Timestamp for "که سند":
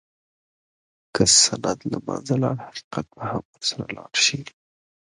1.15-1.79